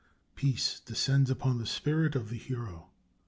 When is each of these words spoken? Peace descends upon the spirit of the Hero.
Peace 0.33 0.79
descends 0.79 1.29
upon 1.29 1.59
the 1.59 1.65
spirit 1.67 2.15
of 2.15 2.29
the 2.31 2.35
Hero. 2.39 2.89